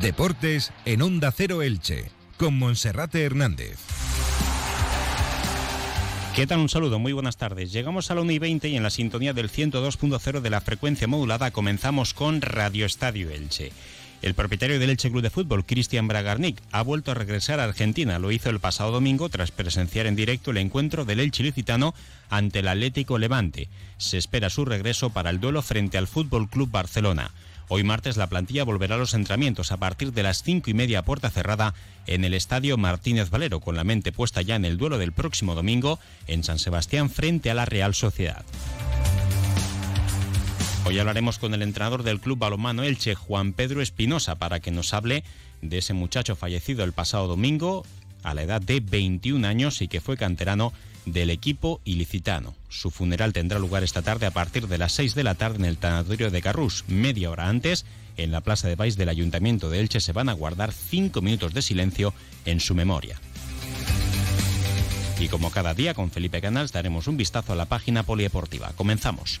Deportes 0.00 0.72
en 0.84 1.02
Onda 1.02 1.32
Cero 1.32 1.60
Elche, 1.60 2.04
con 2.36 2.56
Monserrate 2.56 3.24
Hernández. 3.24 3.78
¿Qué 6.36 6.46
tal? 6.46 6.60
Un 6.60 6.68
saludo, 6.68 7.00
muy 7.00 7.12
buenas 7.12 7.36
tardes. 7.36 7.72
Llegamos 7.72 8.08
a 8.10 8.14
la 8.14 8.20
1 8.20 8.30
y 8.30 8.38
20 8.38 8.68
y 8.68 8.76
en 8.76 8.84
la 8.84 8.90
sintonía 8.90 9.32
del 9.32 9.50
102.0 9.50 10.40
de 10.40 10.50
la 10.50 10.60
frecuencia 10.60 11.08
modulada 11.08 11.50
comenzamos 11.50 12.14
con 12.14 12.42
Radio 12.42 12.86
Estadio 12.86 13.28
Elche. 13.30 13.72
El 14.22 14.34
propietario 14.34 14.78
del 14.78 14.90
Elche 14.90 15.10
Club 15.10 15.22
de 15.22 15.30
Fútbol, 15.30 15.64
Cristian 15.64 16.06
Bragarnik, 16.06 16.60
ha 16.70 16.82
vuelto 16.82 17.10
a 17.10 17.14
regresar 17.14 17.58
a 17.58 17.64
Argentina. 17.64 18.20
Lo 18.20 18.30
hizo 18.30 18.50
el 18.50 18.60
pasado 18.60 18.92
domingo 18.92 19.28
tras 19.28 19.50
presenciar 19.50 20.06
en 20.06 20.14
directo 20.14 20.52
el 20.52 20.58
encuentro 20.58 21.04
del 21.04 21.18
Elche 21.18 21.42
Licitano 21.42 21.92
ante 22.30 22.60
el 22.60 22.68
Atlético 22.68 23.18
Levante. 23.18 23.68
Se 23.96 24.16
espera 24.16 24.48
su 24.48 24.64
regreso 24.64 25.10
para 25.10 25.30
el 25.30 25.40
duelo 25.40 25.60
frente 25.62 25.98
al 25.98 26.06
Fútbol 26.06 26.48
Club 26.48 26.70
Barcelona. 26.70 27.32
Hoy 27.70 27.84
martes 27.84 28.16
la 28.16 28.28
plantilla 28.28 28.64
volverá 28.64 28.94
a 28.94 28.98
los 28.98 29.12
entrenamientos 29.12 29.72
a 29.72 29.76
partir 29.76 30.14
de 30.14 30.22
las 30.22 30.42
cinco 30.42 30.70
y 30.70 30.74
media 30.74 31.04
puerta 31.04 31.28
cerrada 31.28 31.74
en 32.06 32.24
el 32.24 32.32
Estadio 32.32 32.78
Martínez 32.78 33.28
Valero, 33.28 33.60
con 33.60 33.76
la 33.76 33.84
mente 33.84 34.10
puesta 34.10 34.40
ya 34.40 34.56
en 34.56 34.64
el 34.64 34.78
duelo 34.78 34.96
del 34.96 35.12
próximo 35.12 35.54
domingo 35.54 35.98
en 36.26 36.44
San 36.44 36.58
Sebastián 36.58 37.10
frente 37.10 37.50
a 37.50 37.54
la 37.54 37.66
Real 37.66 37.94
Sociedad. 37.94 38.42
Hoy 40.86 40.98
hablaremos 40.98 41.38
con 41.38 41.52
el 41.52 41.60
entrenador 41.60 42.04
del 42.04 42.20
Club 42.20 42.38
Balomano 42.38 42.84
Elche, 42.84 43.14
Juan 43.14 43.52
Pedro 43.52 43.82
Espinosa, 43.82 44.36
para 44.36 44.60
que 44.60 44.70
nos 44.70 44.94
hable 44.94 45.22
de 45.60 45.76
ese 45.76 45.92
muchacho 45.92 46.36
fallecido 46.36 46.84
el 46.84 46.94
pasado 46.94 47.26
domingo 47.26 47.84
a 48.22 48.32
la 48.32 48.42
edad 48.42 48.62
de 48.62 48.80
21 48.80 49.46
años 49.46 49.82
y 49.82 49.88
que 49.88 50.00
fue 50.00 50.16
canterano 50.16 50.72
del 51.12 51.30
equipo 51.30 51.80
ilicitano. 51.84 52.54
Su 52.68 52.90
funeral 52.90 53.32
tendrá 53.32 53.58
lugar 53.58 53.82
esta 53.82 54.02
tarde 54.02 54.26
a 54.26 54.30
partir 54.30 54.68
de 54.68 54.78
las 54.78 54.92
6 54.92 55.14
de 55.14 55.24
la 55.24 55.34
tarde 55.34 55.58
en 55.58 55.64
el 55.64 55.78
tanatorio 55.78 56.30
de 56.30 56.42
Carrús. 56.42 56.84
Media 56.88 57.30
hora 57.30 57.48
antes, 57.48 57.84
en 58.16 58.32
la 58.32 58.40
plaza 58.40 58.68
de 58.68 58.76
Baix 58.76 58.96
del 58.96 59.08
Ayuntamiento 59.08 59.70
de 59.70 59.80
Elche, 59.80 60.00
se 60.00 60.12
van 60.12 60.28
a 60.28 60.34
guardar 60.34 60.72
cinco 60.72 61.20
minutos 61.20 61.54
de 61.54 61.62
silencio 61.62 62.14
en 62.44 62.60
su 62.60 62.74
memoria. 62.74 63.20
Y 65.20 65.28
como 65.28 65.50
cada 65.50 65.74
día 65.74 65.94
con 65.94 66.10
Felipe 66.10 66.40
Canals 66.40 66.72
daremos 66.72 67.08
un 67.08 67.16
vistazo 67.16 67.52
a 67.52 67.56
la 67.56 67.66
página 67.66 68.04
polieportiva. 68.04 68.72
Comenzamos. 68.76 69.40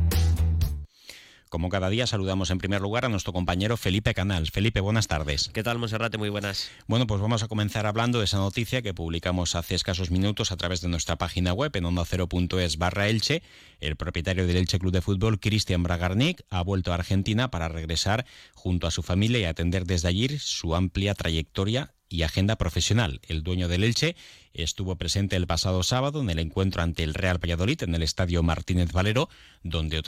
Como 1.51 1.67
cada 1.67 1.89
día 1.89 2.07
saludamos 2.07 2.49
en 2.49 2.59
primer 2.59 2.79
lugar 2.79 3.03
a 3.03 3.09
nuestro 3.09 3.33
compañero 3.33 3.75
Felipe 3.75 4.13
Canals. 4.13 4.51
Felipe, 4.51 4.79
buenas 4.79 5.09
tardes. 5.09 5.49
¿Qué 5.53 5.63
tal, 5.63 5.79
Monserrate? 5.79 6.17
Muy 6.17 6.29
buenas. 6.29 6.69
Bueno, 6.87 7.07
pues 7.07 7.19
vamos 7.19 7.43
a 7.43 7.49
comenzar 7.49 7.85
hablando 7.85 8.19
de 8.19 8.23
esa 8.23 8.37
noticia 8.37 8.81
que 8.81 8.93
publicamos 8.93 9.55
hace 9.55 9.75
escasos 9.75 10.11
minutos 10.11 10.53
a 10.53 10.55
través 10.55 10.79
de 10.79 10.87
nuestra 10.87 11.17
página 11.17 11.51
web 11.51 11.75
en 11.75 11.83
onda0.es 11.83 12.77
barra 12.77 13.09
Elche. 13.09 13.43
El 13.81 13.97
propietario 13.97 14.47
del 14.47 14.55
Elche 14.55 14.79
Club 14.79 14.93
de 14.93 15.01
Fútbol, 15.01 15.41
Cristian 15.41 15.83
Bragarnik, 15.83 16.41
ha 16.49 16.63
vuelto 16.63 16.93
a 16.93 16.95
Argentina 16.95 17.51
para 17.51 17.67
regresar 17.67 18.25
junto 18.53 18.87
a 18.87 18.91
su 18.91 19.03
familia 19.03 19.39
y 19.39 19.43
atender 19.43 19.85
desde 19.85 20.07
allí 20.07 20.29
su 20.39 20.73
amplia 20.73 21.15
trayectoria 21.15 21.93
y 22.07 22.23
agenda 22.23 22.55
profesional. 22.55 23.19
El 23.27 23.43
dueño 23.43 23.67
del 23.67 23.83
Elche 23.83 24.15
estuvo 24.53 24.95
presente 24.95 25.35
el 25.35 25.47
pasado 25.47 25.83
sábado 25.83 26.21
en 26.21 26.29
el 26.29 26.39
encuentro 26.39 26.81
ante 26.81 27.03
el 27.03 27.13
Real 27.13 27.37
Valladolid 27.37 27.83
en 27.83 27.95
el 27.95 28.03
Estadio 28.03 28.43
Martínez 28.43 28.91
Valero, 28.91 29.29
donde, 29.63 30.01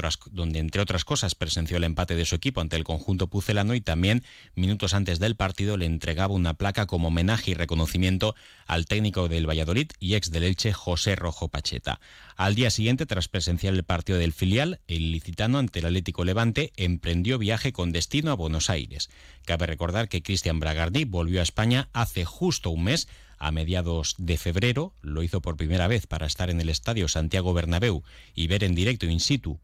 entre 0.59 0.81
otras 0.81 1.05
cosas 1.05 1.35
presenció 1.35 1.77
el 1.77 1.83
empate 1.83 2.15
de 2.15 2.25
su 2.25 2.35
equipo 2.35 2.61
ante 2.61 2.75
el 2.75 2.83
conjunto 2.83 3.27
pucelano 3.27 3.75
y 3.75 3.81
también 3.81 4.23
minutos 4.55 4.93
antes 4.93 5.19
del 5.19 5.35
partido 5.35 5.77
le 5.77 5.85
entregaba 5.85 6.33
una 6.33 6.55
placa 6.55 6.85
como 6.85 7.09
homenaje 7.09 7.51
y 7.51 7.53
reconocimiento 7.53 8.35
al 8.65 8.85
técnico 8.85 9.27
del 9.27 9.47
Valladolid 9.47 9.91
y 9.99 10.15
ex 10.15 10.31
del 10.31 10.43
Elche 10.43 10.73
José 10.73 11.15
Rojo 11.15 11.49
Pacheta. 11.49 11.99
Al 12.35 12.55
día 12.55 12.69
siguiente, 12.69 13.05
tras 13.05 13.27
presenciar 13.27 13.73
el 13.73 13.83
partido 13.83 14.17
del 14.17 14.33
filial, 14.33 14.79
el 14.87 15.11
licitano 15.11 15.59
ante 15.59 15.79
el 15.79 15.85
Atlético 15.85 16.25
Levante 16.25 16.73
emprendió 16.75 17.37
viaje 17.37 17.73
con 17.73 17.91
destino 17.91 18.31
a 18.31 18.35
Buenos 18.35 18.69
Aires. 18.69 19.09
Cabe 19.45 19.67
recordar 19.67 20.09
que 20.09 20.23
Cristian 20.23 20.59
Bragarni 20.59 21.05
volvió 21.05 21.39
a 21.39 21.43
España 21.43 21.89
hace 21.93 22.25
justo 22.25 22.69
un 22.69 22.85
mes 22.85 23.07
a 23.43 23.51
mediados 23.51 24.15
de 24.17 24.37
febrero. 24.37 24.93
Lo 25.01 25.21
hizo 25.21 25.41
por 25.41 25.57
primera 25.57 25.87
vez 25.87 26.07
para 26.07 26.25
estar 26.25 26.49
en 26.49 26.61
el 26.61 26.69
estadio 26.69 27.07
Santiago 27.07 27.53
Bernabéu 27.53 28.03
y 28.33 28.47
ver 28.47 28.63
en 28.63 28.73
directo 28.73 29.05
in 29.05 29.19
situ 29.19 29.59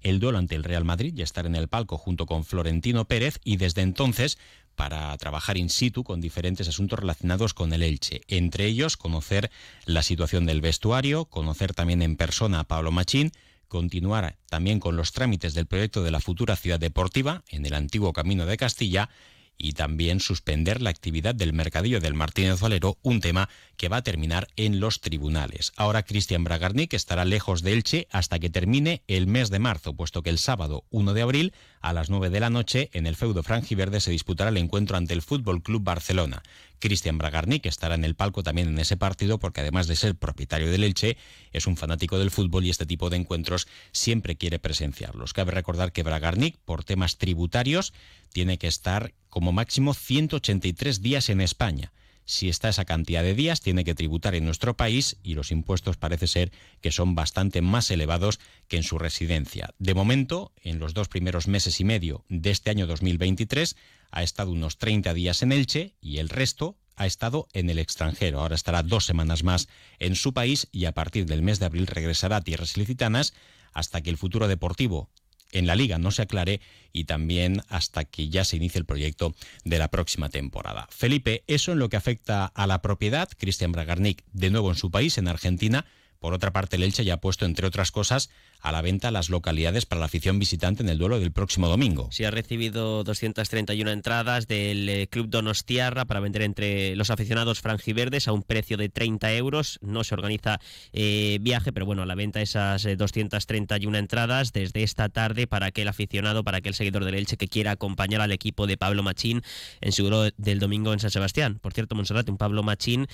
el 0.00 0.20
duelo 0.20 0.38
ante 0.38 0.54
el 0.54 0.62
Real 0.62 0.84
Madrid 0.84 1.12
y 1.16 1.22
estar 1.22 1.44
en 1.44 1.56
el 1.56 1.66
palco 1.66 1.98
junto 1.98 2.26
con 2.26 2.44
Florentino 2.44 3.06
Pérez 3.06 3.40
y 3.42 3.56
desde 3.56 3.82
entonces 3.82 4.38
para 4.76 5.16
trabajar 5.18 5.56
in 5.56 5.70
situ 5.70 6.04
con 6.04 6.20
diferentes 6.20 6.68
asuntos 6.68 7.00
relacionados 7.00 7.52
con 7.52 7.72
el 7.72 7.82
Elche, 7.82 8.22
entre 8.28 8.66
ellos 8.66 8.96
conocer 8.96 9.50
la 9.84 10.04
situación 10.04 10.46
del 10.46 10.60
vestuario, 10.60 11.24
conocer 11.24 11.74
también 11.74 12.00
en 12.00 12.16
persona 12.16 12.60
a 12.60 12.64
Pablo 12.64 12.92
Machín, 12.92 13.32
continuar 13.66 14.38
también 14.48 14.78
con 14.78 14.96
los 14.96 15.10
trámites 15.10 15.54
del 15.54 15.66
proyecto 15.66 16.04
de 16.04 16.12
la 16.12 16.20
futura 16.20 16.54
ciudad 16.54 16.78
deportiva 16.78 17.42
en 17.48 17.66
el 17.66 17.74
antiguo 17.74 18.12
Camino 18.12 18.46
de 18.46 18.56
Castilla 18.56 19.10
y 19.58 19.72
también 19.72 20.20
suspender 20.20 20.80
la 20.80 20.90
actividad 20.90 21.34
del 21.34 21.52
mercadillo 21.52 22.00
del 22.00 22.14
Martínez 22.14 22.60
Valero, 22.60 22.96
un 23.02 23.20
tema 23.20 23.48
que 23.76 23.88
va 23.88 23.98
a 23.98 24.02
terminar 24.02 24.48
en 24.56 24.80
los 24.80 25.00
tribunales. 25.00 25.72
Ahora 25.76 26.04
Cristian 26.04 26.44
Bragarnik 26.44 26.94
estará 26.94 27.24
lejos 27.24 27.62
de 27.62 27.72
Elche 27.72 28.08
hasta 28.10 28.38
que 28.38 28.50
termine 28.50 29.02
el 29.08 29.26
mes 29.26 29.50
de 29.50 29.58
marzo, 29.58 29.94
puesto 29.94 30.22
que 30.22 30.30
el 30.30 30.38
sábado 30.38 30.84
1 30.90 31.12
de 31.12 31.22
abril 31.22 31.52
a 31.80 31.92
las 31.92 32.10
9 32.10 32.30
de 32.30 32.40
la 32.40 32.50
noche 32.50 32.90
en 32.92 33.06
el 33.06 33.16
feudo 33.16 33.42
franjiverde 33.42 34.00
se 34.00 34.10
disputará 34.10 34.50
el 34.50 34.56
encuentro 34.56 34.96
ante 34.96 35.14
el 35.14 35.22
Fútbol 35.22 35.62
Club 35.62 35.82
Barcelona. 35.82 36.42
Cristian 36.78 37.18
Bragarnik 37.18 37.66
estará 37.66 37.94
en 37.94 38.04
el 38.04 38.14
palco 38.14 38.42
también 38.42 38.68
en 38.68 38.78
ese 38.78 38.96
partido 38.96 39.38
porque 39.38 39.60
además 39.60 39.86
de 39.86 39.96
ser 39.96 40.14
propietario 40.14 40.70
del 40.70 40.84
Elche, 40.84 41.16
es 41.52 41.66
un 41.66 41.76
fanático 41.76 42.18
del 42.18 42.30
fútbol 42.30 42.64
y 42.64 42.70
este 42.70 42.86
tipo 42.86 43.10
de 43.10 43.16
encuentros 43.16 43.68
siempre 43.92 44.36
quiere 44.36 44.58
presenciarlos. 44.58 45.32
Cabe 45.32 45.52
recordar 45.52 45.92
que 45.92 46.02
Bragarnik, 46.02 46.56
por 46.64 46.84
temas 46.84 47.18
tributarios, 47.18 47.92
tiene 48.32 48.58
que 48.58 48.66
estar 48.66 49.12
como 49.28 49.52
máximo 49.52 49.94
183 49.94 51.02
días 51.02 51.28
en 51.28 51.40
España. 51.40 51.92
Si 52.30 52.50
está 52.50 52.68
esa 52.68 52.84
cantidad 52.84 53.22
de 53.22 53.34
días, 53.34 53.62
tiene 53.62 53.84
que 53.84 53.94
tributar 53.94 54.34
en 54.34 54.44
nuestro 54.44 54.76
país 54.76 55.16
y 55.22 55.32
los 55.32 55.50
impuestos 55.50 55.96
parece 55.96 56.26
ser 56.26 56.52
que 56.82 56.92
son 56.92 57.14
bastante 57.14 57.62
más 57.62 57.90
elevados 57.90 58.38
que 58.68 58.76
en 58.76 58.82
su 58.82 58.98
residencia. 58.98 59.70
De 59.78 59.94
momento, 59.94 60.52
en 60.62 60.78
los 60.78 60.92
dos 60.92 61.08
primeros 61.08 61.48
meses 61.48 61.80
y 61.80 61.84
medio 61.84 62.26
de 62.28 62.50
este 62.50 62.68
año 62.68 62.86
2023, 62.86 63.76
ha 64.10 64.22
estado 64.22 64.50
unos 64.50 64.76
30 64.76 65.14
días 65.14 65.42
en 65.42 65.52
Elche 65.52 65.94
y 66.02 66.18
el 66.18 66.28
resto 66.28 66.76
ha 66.96 67.06
estado 67.06 67.48
en 67.54 67.70
el 67.70 67.78
extranjero. 67.78 68.40
Ahora 68.40 68.56
estará 68.56 68.82
dos 68.82 69.06
semanas 69.06 69.42
más 69.42 69.66
en 69.98 70.14
su 70.14 70.34
país 70.34 70.68
y 70.70 70.84
a 70.84 70.92
partir 70.92 71.24
del 71.24 71.40
mes 71.40 71.60
de 71.60 71.64
abril 71.64 71.86
regresará 71.86 72.36
a 72.36 72.42
tierras 72.42 72.76
ilicitanas 72.76 73.32
hasta 73.72 74.02
que 74.02 74.10
el 74.10 74.18
futuro 74.18 74.48
deportivo 74.48 75.08
en 75.52 75.66
la 75.66 75.76
liga 75.76 75.98
no 75.98 76.10
se 76.10 76.22
aclare 76.22 76.60
y 76.92 77.04
también 77.04 77.62
hasta 77.68 78.04
que 78.04 78.28
ya 78.28 78.44
se 78.44 78.56
inicie 78.56 78.78
el 78.78 78.84
proyecto 78.84 79.34
de 79.64 79.78
la 79.78 79.88
próxima 79.88 80.28
temporada. 80.28 80.88
Felipe, 80.90 81.44
eso 81.46 81.72
en 81.72 81.78
lo 81.78 81.88
que 81.88 81.96
afecta 81.96 82.46
a 82.46 82.66
la 82.66 82.82
propiedad, 82.82 83.28
Cristian 83.38 83.72
Bragarnik 83.72 84.24
de 84.32 84.50
nuevo 84.50 84.70
en 84.70 84.76
su 84.76 84.90
país, 84.90 85.18
en 85.18 85.28
Argentina. 85.28 85.86
Por 86.18 86.34
otra 86.34 86.52
parte, 86.52 86.76
el 86.76 86.82
Elche 86.82 87.04
ya 87.04 87.14
ha 87.14 87.20
puesto, 87.20 87.44
entre 87.44 87.66
otras 87.66 87.92
cosas, 87.92 88.30
a 88.60 88.72
la 88.72 88.82
venta 88.82 89.10
las 89.10 89.30
localidades 89.30 89.86
para 89.86 90.00
la 90.00 90.06
afición 90.06 90.38
visitante 90.38 90.82
en 90.82 90.88
el 90.88 90.98
duelo 90.98 91.20
del 91.20 91.32
próximo 91.32 91.68
domingo. 91.68 92.08
Sí, 92.10 92.24
ha 92.24 92.30
recibido 92.30 93.04
231 93.04 93.90
entradas 93.90 94.46
del 94.46 94.88
eh, 94.88 95.06
Club 95.08 95.28
Donostiarra 95.28 96.04
para 96.04 96.20
vender 96.20 96.42
entre 96.42 96.96
los 96.96 97.10
aficionados 97.10 97.60
franjiverdes 97.60 98.28
a 98.28 98.32
un 98.32 98.42
precio 98.42 98.76
de 98.76 98.88
30 98.88 99.32
euros. 99.34 99.78
No 99.80 100.04
se 100.04 100.14
organiza 100.14 100.60
eh, 100.92 101.38
viaje, 101.40 101.72
pero 101.72 101.86
bueno, 101.86 102.02
a 102.02 102.06
la 102.06 102.14
venta 102.14 102.40
esas 102.40 102.86
231 102.96 103.96
eh, 103.96 104.00
entradas 104.00 104.52
desde 104.52 104.82
esta 104.82 105.08
tarde 105.08 105.46
para 105.46 105.66
aquel 105.66 105.88
aficionado, 105.88 106.42
para 106.42 106.58
aquel 106.58 106.74
seguidor 106.74 107.04
del 107.04 107.14
Elche 107.14 107.36
que 107.36 107.48
quiera 107.48 107.72
acompañar 107.72 108.20
al 108.20 108.32
equipo 108.32 108.66
de 108.66 108.76
Pablo 108.76 109.02
Machín 109.02 109.42
en 109.80 109.92
su 109.92 110.02
duelo 110.02 110.30
del 110.36 110.58
domingo 110.58 110.92
en 110.92 111.00
San 111.00 111.10
Sebastián. 111.10 111.58
Por 111.60 111.72
cierto, 111.72 111.94
Monserrat, 111.94 112.28
un 112.28 112.38
Pablo 112.38 112.62
Machín 112.62 113.06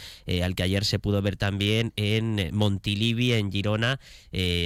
al 0.43 0.55
que 0.55 0.63
ayer 0.63 0.85
se 0.85 0.99
pudo 0.99 1.21
ver 1.21 1.37
también 1.37 1.93
en 1.97 2.51
Montilivi, 2.53 3.33
en 3.33 3.53
Girona, 3.53 4.01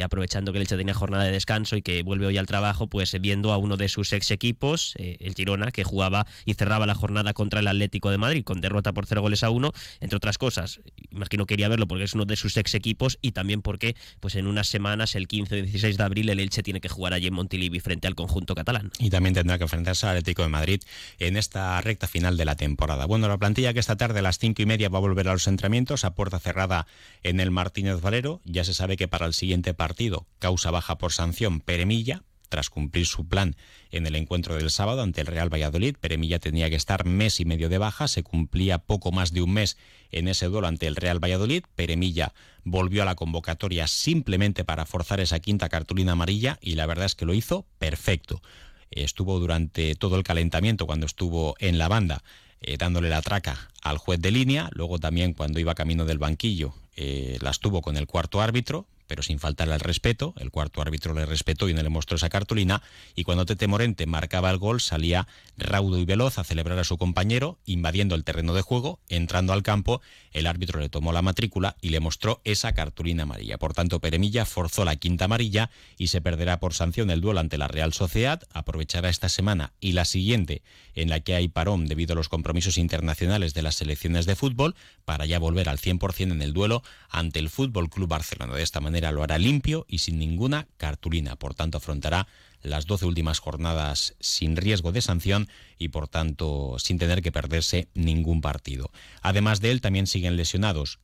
aprovechando 0.03 0.53
que 0.53 0.59
el 0.59 0.68
Elche 0.69 0.77
tenía 0.77 0.95
jornada 0.95 1.25
de 1.25 1.33
descanso 1.33 1.77
y 1.77 1.83
que 1.83 2.03
vuelve 2.03 2.27
hoy 2.27 2.37
al 2.37 2.47
trabajo, 2.47 2.89
pues 2.89 3.17
viendo 3.21 3.53
a 3.53 3.57
uno 3.57 3.77
de 3.77 3.89
sus 3.89 4.13
ex 4.13 4.31
equipos, 4.31 4.95
el 4.99 5.35
Girona, 5.35 5.71
que 5.71 5.83
jugaba 5.83 6.27
y 6.45 6.55
cerraba 6.55 6.87
la 6.87 6.95
jornada 6.95 7.33
contra 7.33 7.61
el 7.61 7.69
Atlético 7.69 8.11
de 8.11 8.19
Madrid 8.19 8.45
con 8.45 8.61
derrota 8.61 8.93
por 8.93 9.07
cero 9.07 9.23
goles 9.23 9.43
a 9.43 9.51
uno, 9.51 9.73
entre 10.01 10.17
otras 10.17 10.37
cosas. 10.37 10.81
Imagino 11.11 11.47
quería 11.47 11.69
verlo 11.69 11.89
porque 11.89 12.05
es 12.05 12.15
uno 12.15 12.27
de 12.27 12.37
sus 12.37 12.57
ex 12.57 12.75
equipos 12.75 13.19
y 13.23 13.33
también 13.33 13.63
porque 13.63 13.97
pues 14.21 14.35
en 14.35 14.47
unas 14.47 14.69
semanas, 14.69 15.15
el 15.15 15.27
15 15.27 15.59
y 15.59 15.63
16 15.63 15.97
de 15.97 16.05
abril, 16.05 16.29
el 16.29 16.41
Elche 16.41 16.63
tiene 16.63 16.81
que 16.81 16.89
jugar 16.89 17.15
allí 17.15 17.29
en 17.29 17.35
Montilivi 17.35 17.81
frente 17.81 18.07
al 18.07 18.15
conjunto 18.15 18.55
catalán. 18.55 18.91
Y 18.99 19.11
también 19.11 19.35
tendrá 19.35 19.57
que 19.57 19.65
enfrentarse 19.65 20.07
al 20.07 20.19
Atlético 20.19 20.43
de 20.43 20.49
Madrid 20.49 20.83
en 21.19 21.37
esta 21.37 21.81
recta 21.81 22.07
final 22.07 22.37
de 22.37 22.45
la 22.45 22.57
temporada. 22.57 23.07
Bueno, 23.07 23.29
la 23.29 23.39
plantilla 23.39 23.73
que 23.73 23.81
esta 23.81 23.97
tarde 23.97 24.19
a 24.19 24.23
las 24.23 24.39
cinco 24.39 24.63
y 24.63 24.67
media 24.67 24.89
va 24.89 24.99
a 24.99 25.01
volver 25.01 25.29
a 25.29 25.33
los 25.33 25.47
entrenamientos 25.47 26.05
a 26.05 26.15
puerta 26.15 26.39
cerrada 26.39 26.87
en 27.23 27.41
el 27.41 27.51
Martínez 27.51 28.01
Valero. 28.01 28.41
Ya 28.45 28.65
se 28.65 28.75
sabe 28.75 28.97
que 28.97 29.09
para 29.09 29.27
el 29.27 29.35
siguiente 29.35 29.75
partido, 29.75 30.27
causa 30.39 30.58
baja 30.67 30.99
por 30.99 31.13
sanción 31.13 31.61
Peremilla, 31.61 32.23
tras 32.49 32.71
cumplir 32.71 33.07
su 33.07 33.27
plan 33.29 33.57
en 33.91 34.07
el 34.07 34.17
encuentro 34.17 34.57
del 34.57 34.71
sábado 34.71 35.03
ante 35.03 35.21
el 35.21 35.27
Real 35.27 35.53
Valladolid. 35.53 35.97
Peremilla 36.01 36.39
tenía 36.39 36.71
que 36.71 36.77
estar 36.77 37.05
mes 37.05 37.41
y 37.41 37.45
medio 37.45 37.69
de 37.69 37.79
baja, 37.79 38.09
se 38.09 38.23
cumplía 38.23 38.79
poco 38.79 39.13
más 39.13 39.33
de 39.33 39.43
un 39.43 39.53
mes 39.53 39.77
en 40.11 40.29
ese 40.29 40.47
duelo 40.47 40.67
ante 40.67 40.87
el 40.87 40.97
Real 40.97 41.23
Valladolid. 41.23 41.65
Peremilla 41.75 42.33
volvió 42.65 43.03
a 43.03 43.07
la 43.07 43.15
convocatoria 43.15 43.87
simplemente 43.87 44.65
para 44.65 44.87
forzar 44.87 45.21
esa 45.21 45.41
quinta 45.41 45.69
cartulina 45.69 46.13
amarilla 46.13 46.59
y 46.61 46.75
la 46.75 46.87
verdad 46.87 47.07
es 47.07 47.15
que 47.15 47.27
lo 47.27 47.35
hizo 47.35 47.67
perfecto. 47.79 48.43
Estuvo 48.91 49.39
durante 49.39 49.95
todo 49.95 50.17
el 50.17 50.23
calentamiento 50.23 50.87
cuando 50.87 51.07
estuvo 51.07 51.55
en 51.59 51.79
la 51.79 51.89
banda 51.89 52.23
eh, 52.61 52.77
dándole 52.79 53.11
la 53.11 53.23
traca 53.23 53.69
al 53.83 53.99
juez 53.99 54.21
de 54.21 54.31
línea, 54.31 54.71
luego 54.73 54.99
también 54.99 55.35
cuando 55.35 55.61
iba 55.61 55.75
camino 55.75 56.05
del 56.05 56.19
banquillo 56.19 56.75
eh, 56.97 57.39
las 57.41 57.61
tuvo 57.61 57.81
con 57.81 57.97
el 57.97 58.09
cuarto 58.09 58.41
árbitro, 58.41 58.89
pero 59.09 59.25
sin 59.25 59.41
faltarle 59.41 59.75
al 59.75 59.81
respeto. 59.81 60.35
El 60.39 60.53
cuarto 60.53 60.81
árbitro 60.81 61.15
le 61.15 61.27
respetó 61.27 61.69
y 61.69 61.75
no 61.75 61.83
le 61.83 61.89
mostró 61.89 62.17
esa 62.17 62.29
cartulina. 62.29 62.83
Y 63.17 63.25
cuando 63.25 63.47
Tete 63.47 63.67
Morente 63.67 64.07
marcaba 64.07 64.51
el 64.51 64.59
gol, 64.59 64.81
salía 64.81 65.27
raudo 65.57 65.99
y 65.99 66.05
veloz 66.05 66.39
a 66.39 66.45
celebrar 66.45 66.79
a 66.79 66.85
su 66.85 66.99
compañero, 66.99 67.59
invadiendo 67.67 68.15
el 68.15 68.23
terreno 68.23 68.55
de 68.55 68.63
juego, 68.63 69.01
entrando 69.09 69.53
al 69.53 69.65
campo. 69.65 70.01
El 70.33 70.47
árbitro 70.47 70.79
le 70.79 70.89
tomó 70.89 71.13
la 71.13 71.23
matrícula 71.23 71.77
y 71.81 71.89
le 71.89 71.99
mostró 71.99 72.41
esa 72.45 72.73
cartulina 72.73 73.25
amarilla. 73.25 73.59
Por 73.59 73.75
tanto, 73.75 74.01
Peremilla 74.01 74.45
forzó 74.45 74.85
la 74.85 74.97
quinta 74.97 75.25
amarilla 75.25 75.71
y 75.97 76.09
se 76.09 76.21
perderá 76.21 76.61
por 76.61 76.75
sanción 76.75 77.11
el 77.11 77.21
duelo 77.21 77.41
ante 77.41 77.59
la 77.59 77.67
Real 77.67 77.93
Sociedad. 77.93 78.43
Aprovechará 78.53 79.09
esta 79.09 79.29
semana 79.29 79.73
y 79.81 79.93
la 79.93 80.05
siguiente, 80.05 80.63
en 80.95 81.09
la 81.09 81.21
que 81.21 81.35
hay 81.35 81.49
parón 81.49 81.87
debido 81.87 82.13
a 82.13 82.17
los 82.17 82.29
compromisos 82.29 82.77
internacionales 82.77 83.55
de 83.55 83.63
las 83.63 83.77
selecciones 83.77 84.27
de 84.27 84.37
fútbol, 84.37 84.75
para 85.05 85.25
ya 85.25 85.39
volver 85.39 85.69
al 85.69 85.79
100% 85.79 86.33
en 86.33 86.43
el 86.43 86.53
duelo 86.53 86.83
ante 87.09 87.39
el 87.39 87.49
Fútbol 87.49 87.89
Club 87.89 88.09
Barcelona. 88.09 88.55
De 88.55 88.63
esta 88.63 88.81
manera, 88.81 88.98
lo 89.01 89.23
hará 89.23 89.39
limpio 89.39 89.87
y 89.89 89.99
sin 89.99 90.19
ninguna 90.19 90.69
cartulina. 90.77 91.37
Por 91.37 91.55
tanto, 91.55 91.79
afrontará 91.79 92.29
las 92.63 92.87
12 92.87 93.07
últimas 93.07 93.39
jornadas 93.39 94.15
sin 94.21 94.57
riesgo 94.57 94.93
de 94.93 95.03
sanción 95.03 95.49
y, 95.79 95.89
por 95.89 96.09
tanto, 96.09 96.77
sin 96.79 96.99
tener 96.99 97.23
que 97.23 97.33
perderse 97.33 97.89
ningún 97.95 98.41
partido. 98.41 98.91
Además 99.23 99.61
de 99.61 99.71
él, 99.71 99.81
también 99.81 100.07
siguen 100.07 100.37
lesionados 100.37 100.99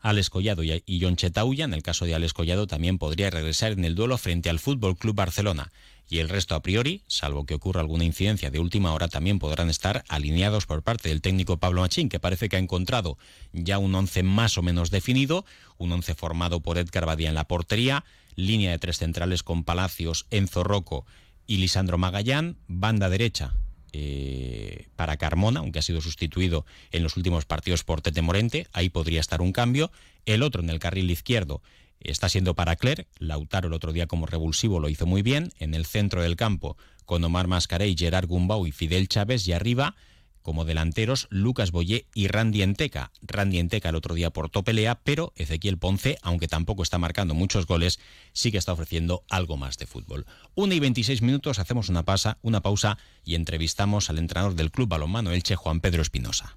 Alex 0.00 0.30
Collado 0.30 0.62
y 0.62 1.00
John 1.00 1.16
Chetauya. 1.16 1.64
En 1.64 1.74
el 1.74 1.82
caso 1.82 2.04
de 2.04 2.14
Alex 2.14 2.32
Collado, 2.32 2.66
también 2.66 2.98
podría 2.98 3.30
regresar 3.30 3.72
en 3.72 3.84
el 3.84 3.94
duelo 3.94 4.18
frente 4.18 4.50
al 4.50 4.58
Fútbol 4.58 4.96
Club 4.96 5.14
Barcelona 5.14 5.72
y 6.10 6.18
el 6.18 6.28
resto 6.28 6.56
a 6.56 6.60
priori, 6.60 7.04
salvo 7.06 7.46
que 7.46 7.54
ocurra 7.54 7.80
alguna 7.80 8.04
incidencia 8.04 8.50
de 8.50 8.58
última 8.58 8.92
hora, 8.92 9.06
también 9.06 9.38
podrán 9.38 9.70
estar 9.70 10.04
alineados 10.08 10.66
por 10.66 10.82
parte 10.82 11.08
del 11.08 11.22
técnico 11.22 11.58
Pablo 11.58 11.82
Machín, 11.82 12.08
que 12.08 12.18
parece 12.18 12.48
que 12.48 12.56
ha 12.56 12.58
encontrado 12.58 13.16
ya 13.52 13.78
un 13.78 13.94
once 13.94 14.24
más 14.24 14.58
o 14.58 14.62
menos 14.62 14.90
definido, 14.90 15.44
un 15.78 15.92
once 15.92 16.16
formado 16.16 16.60
por 16.60 16.78
Edgar 16.78 17.06
Badía 17.06 17.28
en 17.28 17.36
la 17.36 17.46
portería, 17.46 18.04
línea 18.34 18.72
de 18.72 18.80
tres 18.80 18.98
centrales 18.98 19.44
con 19.44 19.62
Palacios, 19.62 20.26
Enzo 20.30 20.64
Rocco 20.64 21.06
y 21.46 21.58
Lisandro 21.58 21.96
Magallán, 21.96 22.56
banda 22.66 23.08
derecha 23.08 23.54
eh, 23.92 24.86
para 24.96 25.16
Carmona, 25.16 25.60
aunque 25.60 25.78
ha 25.78 25.82
sido 25.82 26.00
sustituido 26.00 26.64
en 26.92 27.02
los 27.02 27.16
últimos 27.16 27.44
partidos 27.44 27.84
por 27.84 28.02
Tete 28.02 28.22
Morente, 28.22 28.66
ahí 28.72 28.88
podría 28.88 29.20
estar 29.20 29.40
un 29.40 29.52
cambio. 29.52 29.90
El 30.26 30.42
otro 30.42 30.62
en 30.62 30.70
el 30.70 30.78
carril 30.78 31.10
izquierdo 31.10 31.62
está 32.00 32.28
siendo 32.28 32.54
para 32.54 32.76
Cler. 32.76 33.06
Lautaro 33.18 33.68
el 33.68 33.74
otro 33.74 33.92
día 33.92 34.06
como 34.06 34.26
revulsivo 34.26 34.80
lo 34.80 34.88
hizo 34.88 35.06
muy 35.06 35.22
bien. 35.22 35.52
En 35.58 35.74
el 35.74 35.86
centro 35.86 36.22
del 36.22 36.36
campo 36.36 36.76
con 37.04 37.24
Omar 37.24 37.48
Mascarey, 37.48 37.96
Gerard 37.96 38.26
Gumbau 38.26 38.66
y 38.66 38.72
Fidel 38.72 39.08
Chávez. 39.08 39.46
Y 39.46 39.52
arriba 39.52 39.96
como 40.42 40.64
delanteros 40.64 41.26
Lucas 41.30 41.70
Boyé 41.70 42.06
y 42.14 42.28
Randy 42.28 42.62
Enteca. 42.62 43.12
Randy 43.22 43.58
Enteca 43.58 43.88
el 43.88 43.96
otro 43.96 44.14
día 44.14 44.30
por 44.30 44.50
pelea, 44.62 45.00
pero 45.02 45.32
Ezequiel 45.36 45.78
Ponce, 45.78 46.18
aunque 46.22 46.48
tampoco 46.48 46.82
está 46.82 46.98
marcando 46.98 47.34
muchos 47.34 47.66
goles, 47.66 47.98
sí 48.32 48.50
que 48.50 48.58
está 48.58 48.72
ofreciendo 48.72 49.24
algo 49.28 49.56
más 49.56 49.78
de 49.78 49.86
fútbol. 49.86 50.26
Una 50.54 50.74
y 50.74 50.80
26 50.80 51.22
minutos, 51.22 51.58
hacemos 51.58 51.88
una, 51.88 52.04
pausa, 52.04 52.38
una 52.42 52.60
pausa 52.60 52.98
y 53.24 53.34
entrevistamos 53.34 54.10
al 54.10 54.18
entrenador 54.18 54.54
del 54.54 54.70
Club 54.70 54.88
Balonmano 54.88 55.32
Elche, 55.32 55.56
Juan 55.56 55.80
Pedro 55.80 56.02
Espinosa. 56.02 56.56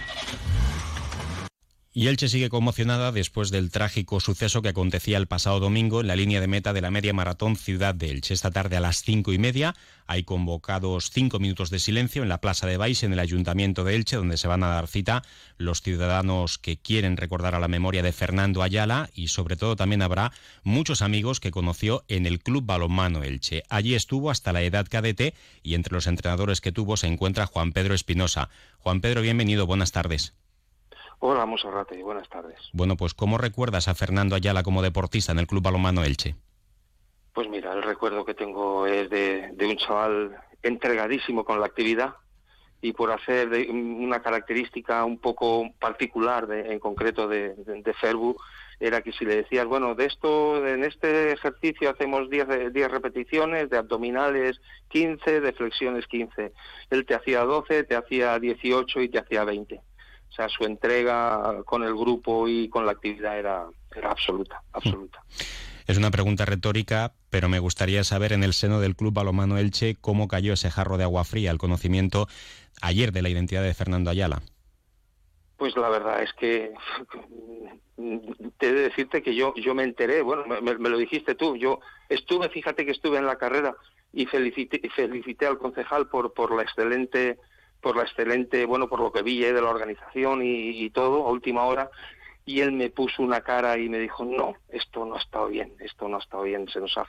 Y 1.93 2.07
Elche 2.07 2.29
sigue 2.29 2.47
conmocionada 2.47 3.11
después 3.11 3.51
del 3.51 3.69
trágico 3.69 4.21
suceso 4.21 4.61
que 4.61 4.69
acontecía 4.69 5.17
el 5.17 5.27
pasado 5.27 5.59
domingo 5.59 5.99
en 5.99 6.07
la 6.07 6.15
línea 6.15 6.39
de 6.39 6.47
meta 6.47 6.71
de 6.71 6.79
la 6.79 6.89
media 6.89 7.11
maratón 7.11 7.57
Ciudad 7.57 7.93
de 7.93 8.11
Elche. 8.11 8.33
Esta 8.33 8.49
tarde 8.49 8.77
a 8.77 8.79
las 8.79 9.01
cinco 9.01 9.33
y 9.33 9.37
media 9.37 9.75
hay 10.07 10.23
convocados 10.23 11.11
cinco 11.11 11.39
minutos 11.39 11.69
de 11.69 11.79
silencio 11.79 12.23
en 12.23 12.29
la 12.29 12.39
Plaza 12.39 12.65
de 12.65 12.77
Baix, 12.77 13.03
en 13.03 13.11
el 13.11 13.19
Ayuntamiento 13.19 13.83
de 13.83 13.95
Elche, 13.95 14.15
donde 14.15 14.37
se 14.37 14.47
van 14.47 14.63
a 14.63 14.69
dar 14.69 14.87
cita 14.87 15.23
los 15.57 15.81
ciudadanos 15.81 16.59
que 16.59 16.77
quieren 16.77 17.17
recordar 17.17 17.55
a 17.55 17.59
la 17.59 17.67
memoria 17.67 18.03
de 18.03 18.13
Fernando 18.13 18.63
Ayala 18.63 19.09
y 19.13 19.27
sobre 19.27 19.57
todo 19.57 19.75
también 19.75 20.01
habrá 20.01 20.31
muchos 20.63 21.01
amigos 21.01 21.41
que 21.41 21.51
conoció 21.51 22.05
en 22.07 22.25
el 22.25 22.39
Club 22.39 22.65
Balonmano 22.65 23.21
Elche. 23.21 23.63
Allí 23.67 23.95
estuvo 23.95 24.31
hasta 24.31 24.53
la 24.53 24.61
edad 24.61 24.87
cadete 24.89 25.33
y 25.61 25.73
entre 25.73 25.93
los 25.93 26.07
entrenadores 26.07 26.61
que 26.61 26.71
tuvo 26.71 26.95
se 26.95 27.07
encuentra 27.07 27.47
Juan 27.47 27.73
Pedro 27.73 27.93
Espinosa. 27.93 28.49
Juan 28.77 29.01
Pedro, 29.01 29.21
bienvenido, 29.21 29.67
buenas 29.67 29.91
tardes. 29.91 30.33
Hola, 31.23 31.45
Monserrate, 31.45 32.01
buenas 32.01 32.27
tardes. 32.29 32.57
Bueno, 32.73 32.97
pues 32.97 33.13
¿cómo 33.13 33.37
recuerdas 33.37 33.87
a 33.87 33.93
Fernando 33.93 34.35
Ayala 34.35 34.63
como 34.63 34.81
deportista 34.81 35.31
en 35.31 35.37
el 35.37 35.45
Club 35.45 35.61
Balomano 35.61 36.03
Elche? 36.03 36.35
Pues 37.31 37.47
mira, 37.47 37.73
el 37.73 37.83
recuerdo 37.83 38.25
que 38.25 38.33
tengo 38.33 38.87
es 38.87 39.07
de, 39.11 39.55
un 39.59 39.77
chaval 39.77 40.35
entregadísimo 40.63 41.45
con 41.45 41.59
la 41.59 41.67
actividad 41.67 42.15
y 42.81 42.93
por 42.93 43.11
hacer 43.11 43.49
una 43.69 44.23
característica 44.23 45.05
un 45.05 45.19
poco 45.19 45.69
particular 45.77 46.47
en 46.51 46.79
concreto 46.79 47.27
de, 47.27 47.53
de, 47.53 47.93
Ferbu 47.93 48.35
era 48.79 49.01
que 49.01 49.11
si 49.11 49.23
le 49.23 49.35
decías, 49.35 49.67
bueno, 49.67 49.93
de 49.93 50.07
esto, 50.07 50.67
en 50.67 50.83
este 50.83 51.33
ejercicio 51.33 51.91
hacemos 51.91 52.31
10, 52.31 52.73
10 52.73 52.91
repeticiones, 52.91 53.69
de 53.69 53.77
abdominales 53.77 54.59
15, 54.87 55.39
de 55.39 55.53
flexiones 55.53 56.07
15. 56.07 56.51
Él 56.89 57.05
te 57.05 57.13
hacía 57.13 57.41
12, 57.41 57.83
te 57.83 57.95
hacía 57.95 58.39
18 58.39 59.01
y 59.01 59.09
te 59.09 59.19
hacía 59.19 59.43
20. 59.43 59.81
O 60.31 60.33
sea, 60.33 60.47
su 60.47 60.63
entrega 60.63 61.61
con 61.65 61.83
el 61.83 61.93
grupo 61.93 62.47
y 62.47 62.69
con 62.69 62.85
la 62.85 62.93
actividad 62.93 63.37
era, 63.37 63.65
absoluta, 64.03 64.63
absoluta. 64.71 65.21
Es 65.87 65.97
una 65.97 66.09
pregunta 66.09 66.45
retórica, 66.45 67.11
pero 67.29 67.49
me 67.49 67.59
gustaría 67.59 68.05
saber 68.05 68.31
en 68.31 68.45
el 68.45 68.53
seno 68.53 68.79
del 68.79 68.95
Club 68.95 69.13
Balomano 69.13 69.57
Elche 69.57 69.97
cómo 69.99 70.29
cayó 70.29 70.53
ese 70.53 70.71
jarro 70.71 70.97
de 70.97 71.03
agua 71.03 71.25
fría, 71.25 71.51
el 71.51 71.57
conocimiento 71.57 72.27
ayer 72.81 73.11
de 73.11 73.21
la 73.21 73.27
identidad 73.27 73.61
de 73.61 73.73
Fernando 73.73 74.09
Ayala. 74.09 74.41
Pues 75.57 75.75
la 75.75 75.89
verdad 75.89 76.23
es 76.23 76.31
que 76.33 76.71
te 78.57 78.67
he 78.69 78.73
de 78.73 78.81
decirte 78.83 79.21
que 79.21 79.35
yo 79.35 79.53
yo 79.55 79.75
me 79.75 79.83
enteré, 79.83 80.21
bueno, 80.21 80.45
me, 80.61 80.89
lo 80.89 80.97
dijiste 80.97 81.35
tú, 81.35 81.57
yo 81.57 81.81
estuve, 82.07 82.47
fíjate 82.47 82.85
que 82.85 82.91
estuve 82.91 83.17
en 83.17 83.27
la 83.27 83.35
carrera 83.35 83.75
y 84.13 84.25
felicité, 84.27 84.81
felicité 84.95 85.45
al 85.45 85.57
concejal 85.57 86.07
por 86.07 86.33
por 86.33 86.55
la 86.55 86.63
excelente 86.63 87.37
por 87.81 87.97
la 87.97 88.03
excelente, 88.03 88.65
bueno, 88.65 88.87
por 88.87 88.99
lo 88.99 89.11
que 89.11 89.23
vi 89.23 89.43
eh, 89.43 89.53
de 89.53 89.61
la 89.61 89.69
organización 89.69 90.43
y, 90.43 90.83
y 90.83 90.89
todo 90.89 91.27
a 91.27 91.31
última 91.31 91.63
hora 91.63 91.89
y 92.45 92.61
él 92.61 92.71
me 92.71 92.89
puso 92.89 93.21
una 93.21 93.41
cara 93.41 93.77
y 93.77 93.87
me 93.87 93.99
dijo, 93.99 94.25
no, 94.25 94.55
esto 94.69 95.05
no 95.05 95.15
ha 95.15 95.19
estado 95.19 95.47
bien, 95.47 95.73
esto 95.79 96.07
no 96.07 96.17
ha 96.17 96.19
estado 96.19 96.43
bien, 96.43 96.67
se 96.69 96.79
nos 96.79 96.97
ha, 96.97 97.05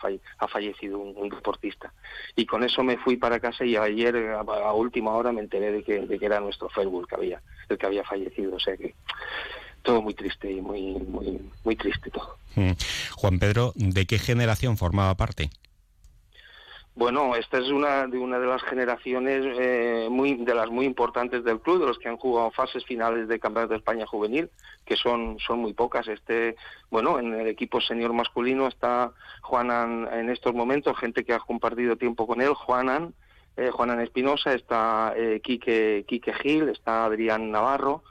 fallecido 0.46 0.98
un, 0.98 1.28
deportista. 1.28 1.92
Y 2.36 2.44
con 2.44 2.62
eso 2.62 2.82
me 2.82 2.98
fui 2.98 3.16
para 3.16 3.40
casa 3.40 3.64
y 3.64 3.76
ayer 3.76 4.16
a, 4.16 4.72
última 4.72 5.12
hora 5.12 5.32
me 5.32 5.40
enteré 5.40 5.72
de 5.72 5.82
que, 5.82 6.00
de 6.00 6.18
que 6.18 6.26
era 6.26 6.40
nuestro 6.40 6.68
Facebook 6.68 7.08
que 7.08 7.14
había, 7.14 7.42
el 7.68 7.78
que 7.78 7.86
había 7.86 8.04
fallecido, 8.04 8.56
o 8.56 8.60
sea 8.60 8.76
que 8.76 8.94
todo 9.82 10.02
muy 10.02 10.14
triste 10.14 10.50
y 10.50 10.60
muy, 10.60 10.92
muy, 10.92 11.40
muy 11.64 11.76
triste 11.76 12.10
todo. 12.10 12.36
Mm. 12.54 12.72
Juan 13.16 13.38
Pedro, 13.38 13.72
¿de 13.74 14.06
qué 14.06 14.18
generación 14.18 14.76
formaba 14.76 15.16
parte? 15.16 15.50
Bueno, 16.94 17.34
esta 17.36 17.56
es 17.56 17.70
una 17.70 18.06
de 18.06 18.18
una 18.18 18.38
de 18.38 18.46
las 18.46 18.62
generaciones 18.64 19.42
eh, 19.58 20.08
muy 20.10 20.34
de 20.34 20.54
las 20.54 20.68
muy 20.68 20.84
importantes 20.84 21.42
del 21.42 21.58
club, 21.58 21.80
de 21.80 21.86
los 21.86 21.98
que 21.98 22.08
han 22.08 22.18
jugado 22.18 22.50
fases 22.50 22.84
finales 22.84 23.28
de 23.28 23.40
Campeonato 23.40 23.72
de 23.72 23.78
España 23.78 24.06
juvenil, 24.06 24.50
que 24.84 24.96
son 24.96 25.38
son 25.38 25.60
muy 25.60 25.72
pocas. 25.72 26.06
Este, 26.06 26.54
bueno, 26.90 27.18
en 27.18 27.32
el 27.32 27.46
equipo 27.46 27.80
senior 27.80 28.12
masculino 28.12 28.68
está 28.68 29.10
Juanan 29.40 30.06
en 30.12 30.28
estos 30.28 30.52
momentos, 30.54 30.98
gente 30.98 31.24
que 31.24 31.32
ha 31.32 31.38
compartido 31.38 31.96
tiempo 31.96 32.26
con 32.26 32.42
él, 32.42 32.52
Juanan, 32.52 33.14
eh, 33.56 33.70
Juanan 33.70 34.02
Espinosa, 34.02 34.52
está 34.52 35.14
eh, 35.16 35.40
Quique 35.42 36.04
Quique 36.06 36.34
Gil, 36.34 36.68
está 36.68 37.06
Adrián 37.06 37.50
Navarro, 37.50 38.02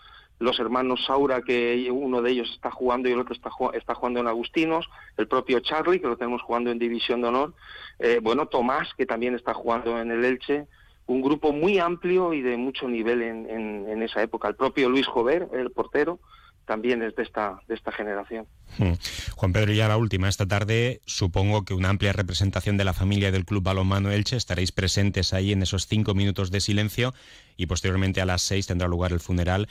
los 0.42 0.60
hermanos 0.60 1.06
Saura, 1.06 1.42
que 1.42 1.88
uno 1.92 2.22
de 2.22 2.32
ellos 2.32 2.50
está 2.54 2.72
jugando 2.72 3.08
y 3.08 3.12
el 3.12 3.20
otro 3.20 3.34
está, 3.34 3.50
está 3.74 3.96
jugando 3.96 4.20
en 4.20 4.28
Agustinos, 4.28 4.90
el 5.18 5.28
propio 5.28 5.60
Charlie, 5.60 6.00
que 6.00 6.08
lo 6.08 6.18
tenemos 6.18 6.42
jugando 6.42 6.72
en 6.72 6.80
División 6.80 7.22
de 7.22 7.28
Honor, 7.28 7.54
eh, 8.00 8.20
bueno, 8.22 8.48
Tomás, 8.48 8.90
que 8.98 9.06
también 9.06 9.36
está 9.36 9.54
jugando 9.54 10.00
en 10.00 10.12
el 10.12 10.26
Elche, 10.26 10.68
un 11.06 11.22
grupo 11.22 11.52
muy 11.52 11.78
amplio 11.78 12.34
y 12.34 12.42
de 12.42 12.58
mucho 12.58 12.88
nivel 12.88 13.22
en, 13.22 13.50
en, 13.50 14.02
esa 14.02 14.22
época. 14.22 14.48
El 14.48 14.56
propio 14.56 14.90
Luis 14.90 15.06
Jover, 15.08 15.48
el 15.54 15.72
portero, 15.72 16.20
también 16.66 17.02
es 17.02 17.16
de 17.16 17.24
esta, 17.24 17.60
de 17.68 17.76
esta 17.76 17.92
generación. 17.92 18.48
Hmm. 18.78 18.94
Juan 19.36 19.52
Pedro, 19.52 19.74
ya 19.74 19.88
la 19.88 19.98
última. 19.98 20.30
Esta 20.30 20.48
tarde 20.48 21.02
supongo 21.06 21.66
que 21.66 21.74
una 21.74 21.90
amplia 21.90 22.14
representación 22.14 22.78
de 22.78 22.86
la 22.86 22.94
familia 22.94 23.32
del 23.32 23.46
Club 23.46 23.64
Balonmano 23.64 24.12
Elche 24.12 24.38
estaréis 24.38 24.72
presentes 24.72 25.34
ahí 25.34 25.52
en 25.52 25.62
esos 25.62 25.88
cinco 25.88 26.14
minutos 26.14 26.50
de 26.50 26.62
silencio 26.62 27.14
y 27.58 27.66
posteriormente 27.66 28.22
a 28.22 28.26
las 28.26 28.42
seis 28.42 28.68
tendrá 28.68 28.88
lugar 28.88 29.12
el 29.12 29.20
funeral 29.20 29.68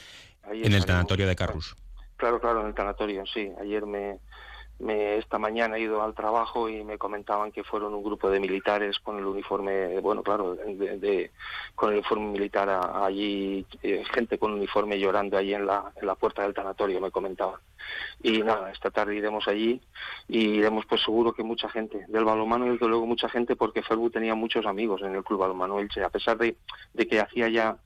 en 0.53 0.73
el 0.73 0.85
tanatorio 0.85 1.27
de 1.27 1.37
Carrus. 1.37 1.77
Claro, 2.17 2.41
claro, 2.41 2.61
en 2.61 2.69
el 2.69 2.75
tanatorio, 2.75 3.25
sí. 3.27 3.51
Ayer 3.61 3.87
me, 3.87 4.19
me, 4.81 5.17
esta 5.17 5.39
mañana 5.39 5.77
he 5.77 5.81
ido 5.81 6.03
al 6.03 6.15
trabajo 6.15 6.69
y 6.69 6.83
me 6.85 6.99
comentaban 6.99 7.53
que 7.53 7.65
fueron 7.65 7.95
un 7.95 8.03
grupo 8.03 8.31
de 8.31 8.41
militares 8.41 8.99
con 8.99 9.19
el 9.19 9.27
uniforme, 9.27 9.99
bueno, 10.01 10.23
claro, 10.23 10.55
de, 10.55 11.31
con 11.75 11.91
el 11.91 11.97
uniforme 11.97 12.27
militar 12.27 12.69
allí, 12.95 13.65
eh, 13.83 14.05
gente 14.13 14.39
con 14.39 14.53
uniforme 14.53 14.99
llorando 14.99 15.37
allí 15.37 15.55
en 15.55 15.67
la, 15.67 15.93
en 15.97 16.07
la 16.07 16.15
puerta 16.15 16.43
del 16.43 16.55
tanatorio, 16.55 17.01
me 17.01 17.11
comentaban. 17.11 17.61
Y 18.23 18.43
nada, 18.43 18.71
esta 18.71 18.91
tarde 18.91 19.17
iremos 19.17 19.47
allí 19.49 19.81
y 20.29 20.39
iremos 20.59 20.87
pues 20.87 21.03
seguro 21.03 21.33
que 21.33 21.43
mucha 21.43 21.69
gente 21.69 22.05
del 22.09 22.25
balonmano 22.25 22.67
y 22.67 22.71
desde 22.71 22.89
luego 22.89 23.07
mucha 23.07 23.29
gente 23.29 23.57
porque 23.57 23.83
Ferbu 23.83 24.11
tenía 24.11 24.35
muchos 24.35 24.67
amigos 24.67 25.03
en 25.03 25.15
el 25.15 25.25
club 25.25 25.41
balonmano 25.41 25.79
Elche, 25.79 26.05
a 26.05 26.11
pesar 26.11 26.39
de, 26.39 26.57
de 26.95 27.07
que 27.07 27.21
hacía 27.21 27.49
ya 27.49 27.77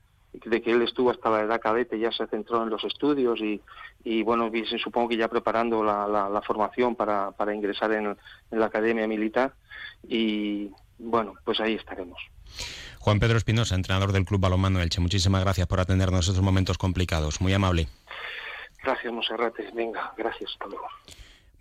de 0.43 0.61
que 0.61 0.71
él 0.71 0.81
estuvo 0.81 1.11
hasta 1.11 1.29
la 1.29 1.41
edad 1.41 1.61
cadete, 1.61 1.99
ya 1.99 2.11
se 2.11 2.27
centró 2.27 2.63
en 2.63 2.69
los 2.69 2.83
estudios 2.83 3.39
y, 3.39 3.61
y 4.03 4.23
bueno, 4.23 4.51
supongo 4.83 5.09
que 5.09 5.17
ya 5.17 5.27
preparando 5.27 5.83
la, 5.83 6.07
la, 6.07 6.41
formación 6.41 6.95
para, 6.95 7.31
para 7.31 7.53
ingresar 7.53 7.91
en, 7.93 8.17
la 8.51 8.65
Academia 8.65 9.07
Militar 9.07 9.53
y 10.07 10.69
bueno, 10.97 11.33
pues 11.43 11.59
ahí 11.59 11.73
estaremos. 11.73 12.19
Juan 12.99 13.19
Pedro 13.19 13.37
Espinosa, 13.37 13.75
entrenador 13.75 14.11
del 14.11 14.25
Club 14.25 14.41
Balonmano 14.41 14.81
Elche, 14.81 15.01
muchísimas 15.01 15.43
gracias 15.43 15.67
por 15.67 15.79
atendernos 15.79 16.27
estos 16.27 16.43
momentos 16.43 16.77
complicados, 16.77 17.41
muy 17.41 17.53
amable. 17.53 17.87
Gracias, 18.83 19.11
Monserrate. 19.11 19.71
Venga, 19.73 20.13
gracias, 20.17 20.51
hasta 20.51 20.67
luego. 20.67 20.87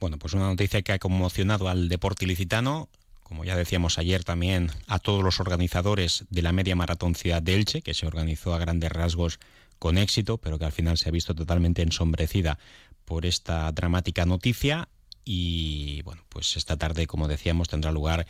Bueno, 0.00 0.19
pues 0.19 0.35
una 0.35 0.47
noticia 0.47 0.83
que 0.83 0.93
ha 0.93 0.99
conmocionado 0.99 1.69
al 1.69 1.88
deporte 1.88 2.25
ilicitano 2.25 2.88
como 3.25 3.45
ya 3.45 3.57
decíamos 3.57 3.99
ayer 3.99 4.23
también, 4.23 4.71
a 4.87 5.00
todos 5.00 5.25
los 5.25 5.40
organizadores 5.40 6.25
de 6.31 6.43
la 6.43 6.52
media 6.52 6.76
maratón 6.76 7.16
Ciudad 7.16 7.43
de 7.43 7.54
Elche, 7.54 7.83
que 7.83 7.95
se 7.95 8.07
organizó 8.07 8.54
a 8.54 8.59
grandes 8.59 8.93
rasgos 8.93 9.40
con 9.81 9.99
éxito, 9.99 10.38
pero 10.38 10.59
que 10.59 10.66
al 10.66 10.73
final 10.73 10.97
se 10.99 11.09
ha 11.09 11.12
visto 11.12 11.35
totalmente 11.35 11.83
ensombrecida 11.83 12.59
por 13.04 13.26
esta 13.26 13.73
dramática 13.73 14.26
noticia. 14.26 14.88
Y 15.25 16.02
bueno, 16.02 16.23
pues 16.28 16.57
esta 16.57 16.76
tarde, 16.76 17.07
como 17.07 17.26
decíamos, 17.26 17.69
tendrá 17.69 17.90
lugar 17.90 18.26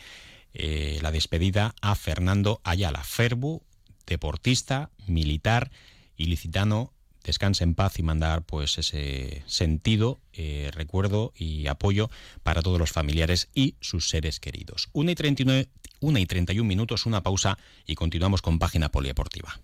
eh, 0.53 0.97
la 1.01 1.11
despedida 1.11 1.75
a 1.81 1.93
Fernando 1.95 2.61
Ayala, 2.63 3.03
Ferbu, 3.03 3.61
deportista, 4.07 4.89
militar, 5.05 5.71
ilicitano 6.17 6.94
descanse 7.25 7.63
en 7.63 7.75
paz 7.75 7.99
y 7.99 8.03
mandar 8.03 8.43
pues 8.43 8.77
ese 8.77 9.43
sentido, 9.47 10.19
eh, 10.33 10.69
recuerdo 10.73 11.33
y 11.35 11.67
apoyo 11.67 12.09
para 12.43 12.61
todos 12.61 12.79
los 12.79 12.91
familiares 12.91 13.49
y 13.53 13.75
sus 13.81 14.09
seres 14.09 14.39
queridos. 14.39 14.89
1 14.93 15.11
y, 15.11 15.15
39, 15.15 15.69
1 15.99 16.19
y 16.19 16.25
31 16.25 16.67
minutos, 16.67 17.05
una 17.05 17.23
pausa 17.23 17.57
y 17.85 17.95
continuamos 17.95 18.41
con 18.41 18.59
página 18.59 18.89
polideportiva. 18.89 19.59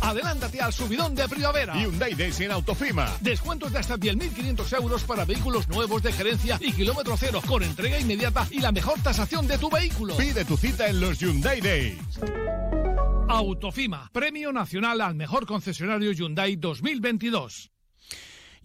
Adelántate 0.00 0.60
al 0.60 0.72
subidón 0.72 1.14
de 1.14 1.26
primavera. 1.28 1.74
Hyundai 1.74 2.14
Days 2.14 2.38
en 2.40 2.52
Autofima. 2.52 3.16
Descuentos 3.20 3.72
de 3.72 3.78
hasta 3.78 3.96
10.500 3.96 4.76
euros 4.76 5.02
para 5.04 5.24
vehículos 5.24 5.66
nuevos 5.68 6.02
de 6.02 6.12
gerencia 6.12 6.58
y 6.60 6.72
kilómetro 6.72 7.16
cero, 7.16 7.40
con 7.46 7.62
entrega 7.62 7.98
inmediata 7.98 8.46
y 8.50 8.60
la 8.60 8.70
mejor 8.70 9.00
tasación 9.02 9.46
de 9.46 9.56
tu 9.56 9.70
vehículo. 9.70 10.16
Pide 10.16 10.44
tu 10.44 10.58
cita 10.58 10.88
en 10.88 11.00
los 11.00 11.18
Hyundai 11.18 11.60
Days. 11.60 11.98
Autofima, 13.34 14.10
Premio 14.12 14.52
Nacional 14.52 15.00
al 15.00 15.16
Mejor 15.16 15.44
Concesionario 15.46 16.12
Hyundai 16.12 16.54
2022. 16.56 17.73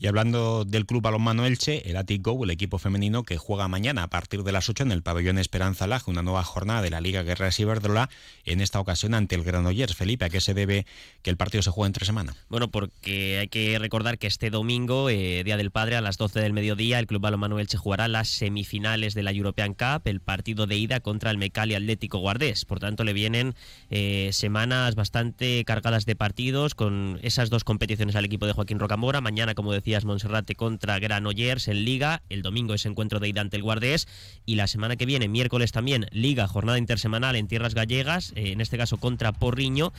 Y 0.02 0.08
hablando 0.08 0.64
del 0.64 0.86
Club 0.86 1.02
Balonmano 1.02 1.46
Elche, 1.46 1.90
el 1.90 1.98
Atic 1.98 2.22
Go, 2.24 2.46
el 2.46 2.52
equipo 2.52 2.78
femenino 2.78 3.24
que 3.24 3.36
juega 3.36 3.68
mañana 3.68 4.04
a 4.04 4.08
partir 4.08 4.44
de 4.44 4.54
las 4.54 4.70
8 4.70 4.84
en 4.84 4.94
el 4.94 5.04
pabellón 5.04 5.38
Esperanza 5.38 5.88
Lag, 5.88 6.08
una 6.08 6.22
nueva 6.22 6.42
jornada 6.46 6.82
de 6.82 6.90
la 6.90 7.02
Liga 7.02 7.22
Guerra 7.22 7.50
Iberdrola, 7.58 8.10
en 8.46 8.62
esta 8.62 8.80
ocasión 8.80 9.14
ante 9.14 9.36
el 9.36 9.44
Granollers. 9.44 9.98
Felipe, 9.98 10.24
¿a 10.24 10.30
qué 10.30 10.40
se 10.40 10.54
debe 10.54 10.86
que 11.22 11.30
el 11.30 11.36
partido 11.36 11.62
se 11.64 11.72
juegue 11.72 11.88
entre 11.88 12.06
semana? 12.06 12.34
Bueno, 12.48 12.72
porque 12.72 13.40
hay 13.40 13.50
que 13.50 13.78
recordar 13.78 14.18
que 14.18 14.28
este 14.28 14.50
domingo, 14.50 15.10
eh, 15.10 15.44
Día 15.44 15.58
del 15.58 15.70
Padre, 15.70 15.98
a 15.98 16.02
las 16.02 16.18
12 16.18 16.40
del 16.40 16.54
mediodía, 16.54 16.98
el 17.00 17.06
Club 17.06 17.22
Balonmano 17.22 17.60
Elche 17.60 17.78
jugará 17.78 18.08
las 18.08 18.30
semifinales 18.30 19.16
de 19.16 19.24
la 19.24 19.32
European 19.32 19.74
Cup, 19.74 20.04
el 20.06 20.22
partido 20.22 20.66
de 20.66 20.78
ida 20.78 21.02
contra 21.02 21.30
el 21.30 21.38
Mecali 21.38 21.76
Atlético 21.76 22.20
Guardés. 22.20 22.64
Por 22.64 22.80
tanto, 22.80 23.04
le 23.04 23.12
vienen 23.12 23.54
eh, 23.90 24.30
semanas 24.32 24.96
bastante 24.96 25.66
cargadas 25.66 26.06
de 26.06 26.16
partidos 26.16 26.74
con 26.74 27.20
esas 27.22 27.50
dos 27.50 27.66
competiciones 27.66 28.16
al 28.16 28.24
equipo 28.24 28.46
de 28.46 28.54
Joaquín 28.54 28.80
Rocamora. 28.80 29.20
Mañana, 29.20 29.56
como 29.56 29.74
decía, 29.74 29.89
Monserrate 30.06 30.56
contra 30.56 31.00
Granollers 31.00 31.68
en 31.68 31.84
Liga, 31.84 32.22
el 32.30 32.42
domingo 32.42 32.74
es 32.74 32.86
encuentro 32.86 33.20
de 33.20 33.30
ida 33.30 33.42
ante 33.42 33.58
el 33.58 33.64
Guardés 33.64 34.08
y 34.46 34.56
la 34.56 34.68
semana 34.68 34.96
que 34.96 35.06
viene, 35.06 35.28
miércoles 35.28 35.72
también, 35.72 36.06
Liga, 36.12 36.48
jornada 36.48 36.78
intersemanal 36.78 37.36
en 37.36 37.48
tierras 37.48 37.74
gallegas, 37.74 38.34
eh, 38.36 38.52
en 38.52 38.62
este 38.62 38.78
caso 38.78 38.98
contra 38.98 39.32
Porriño 39.32 39.92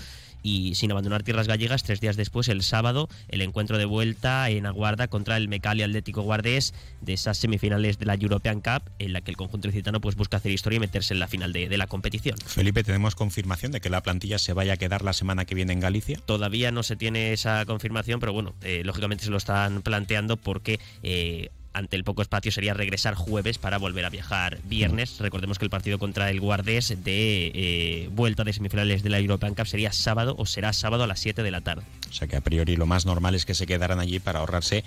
y 0.43 0.75
sin 0.75 0.91
abandonar 0.91 1.23
tierras 1.23 1.47
gallegas, 1.47 1.83
tres 1.83 2.01
días 2.01 2.17
después, 2.17 2.49
el 2.49 2.63
sábado, 2.63 3.09
el 3.29 3.43
encuentro 3.43 3.79
de 3.79 3.85
vuelta 3.85 4.49
en 4.51 4.67
Aguarda 4.67 5.09
contra 5.09 5.37
el 5.37 5.49
Mecali 5.49 5.83
Atlético 5.83 6.23
Guardés 6.23 6.75
de 7.01 7.13
esas 7.13 7.39
semifinales 7.39 7.99
de 7.99 8.07
la 8.07 8.15
European 8.15 8.61
Cup, 8.61 8.91
en 8.99 9.13
la 9.13 9.21
que 9.21 9.31
el 9.31 9.37
conjunto 9.37 9.69
licitano 9.69 10.01
pues, 10.01 10.17
busca 10.17 10.39
hacer 10.39 10.53
historia 10.53 10.77
y 10.79 10.81
meterse 10.81 11.15
en 11.15 11.21
la 11.21 11.29
final 11.29 11.53
de, 11.53 11.71
la 11.81 11.87
competición. 11.87 12.37
Felipe, 12.39 12.85
¿tenemos 12.85 13.15
confirmación 13.15 13.73
de 13.73 13.81
que 13.81 13.89
la 13.89 14.03
plantilla 14.03 14.39
se 14.39 14.53
vaya 14.53 14.75
a 14.75 14.77
quedar 14.77 15.03
la 15.03 15.13
semana 15.13 15.45
que 15.45 15.55
viene 15.55 15.73
en 15.73 15.81
Galicia? 15.81 16.21
Todavía 16.27 16.71
no 16.73 16.83
se 16.83 16.97
tiene 16.97 17.33
esa 17.33 17.65
confirmación, 17.65 18.21
pero 18.21 18.33
bueno, 18.33 18.55
eh, 18.63 18.83
lógicamente 18.85 19.25
se 19.25 19.31
lo 19.31 19.39
están 19.39 19.80
planteando 19.83 20.37
porque 20.37 20.81
eh, 21.03 21.51
ante 21.73 21.97
el 21.97 22.05
poco 22.05 22.23
espacio 22.23 22.51
sería 22.51 22.75
regresar 22.75 23.15
jueves 23.15 23.59
para 23.59 23.79
volver 23.79 24.05
a 24.05 24.11
viajar 24.11 24.59
viernes. 24.65 25.19
Recordemos 25.19 25.59
que 25.59 25.65
el 25.65 25.71
partido 25.71 25.99
contra 25.99 26.31
el 26.31 26.41
Guardés 26.41 26.89
de 27.05 27.53
eh, 27.55 28.09
vuelta 28.13 28.45
de 28.45 28.53
semifinales 28.53 29.03
de 29.03 29.11
la 29.11 29.19
European 29.19 29.55
Cup 29.55 29.67
sería 29.67 29.93
sábado 29.93 30.35
o 30.39 30.47
será 30.47 30.73
sábado 30.73 31.05
a 31.05 31.07
las 31.07 31.21
7 31.21 31.43
de 31.43 31.51
la 31.51 31.61
tarde. 31.61 31.83
O 32.09 32.13
sea 32.13 32.27
que 32.27 32.37
a 32.37 32.41
priori 32.41 32.77
lo 32.77 32.87
más 32.87 33.07
normal 33.07 33.35
es 33.35 33.45
que 33.45 33.55
se 33.55 33.67
quedaran 33.67 34.01
allí 34.01 34.19
para 34.19 34.41
ahorrarse 34.41 34.85